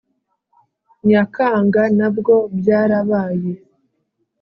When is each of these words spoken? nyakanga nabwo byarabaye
nyakanga 1.07 1.81
nabwo 1.97 2.35
byarabaye 2.57 3.53